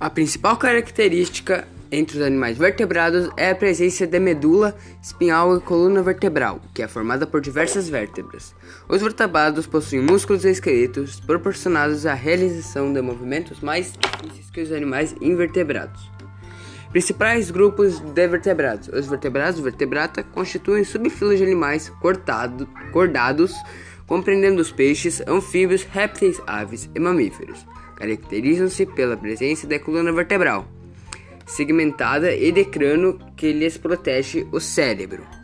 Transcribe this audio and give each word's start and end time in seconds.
A 0.00 0.08
principal 0.08 0.56
característica 0.56 1.68
entre 1.92 2.16
os 2.16 2.24
animais 2.24 2.56
vertebrados 2.56 3.28
é 3.36 3.50
a 3.50 3.54
presença 3.54 4.06
da 4.06 4.18
medula 4.18 4.74
espinhal 5.02 5.54
e 5.54 5.60
coluna 5.60 6.02
vertebral, 6.02 6.58
que 6.72 6.82
é 6.82 6.88
formada 6.88 7.26
por 7.26 7.42
diversas 7.42 7.86
vértebras. 7.86 8.54
Os 8.88 9.02
vertebrados 9.02 9.66
possuem 9.66 10.00
músculos 10.00 10.46
e 10.46 10.48
esqueletos 10.48 11.20
proporcionados 11.20 12.06
à 12.06 12.14
realização 12.14 12.90
de 12.90 13.02
movimentos 13.02 13.60
mais 13.60 13.92
difíceis 13.92 14.48
que 14.48 14.62
os 14.62 14.72
animais 14.72 15.14
invertebrados. 15.20 16.10
Principais 16.90 17.50
grupos 17.50 18.00
de 18.00 18.26
vertebrados: 18.26 18.88
os 18.88 19.06
vertebrados 19.06 19.60
vertebrata 19.60 20.22
constituem 20.22 20.82
subfilos 20.82 21.36
de 21.36 21.44
animais 21.44 21.90
cortado, 22.00 22.66
cordados, 22.90 23.54
compreendendo 24.10 24.60
os 24.60 24.72
peixes, 24.72 25.22
anfíbios, 25.28 25.84
répteis, 25.84 26.42
aves 26.44 26.90
e 26.92 26.98
mamíferos. 26.98 27.64
Caracterizam-se 27.94 28.84
pela 28.84 29.16
presença 29.16 29.68
da 29.68 29.78
coluna 29.78 30.10
vertebral 30.10 30.66
segmentada 31.46 32.34
e 32.34 32.52
de 32.52 32.64
crânio 32.64 33.18
que 33.36 33.52
lhes 33.52 33.76
protege 33.76 34.46
o 34.52 34.60
cérebro. 34.60 35.39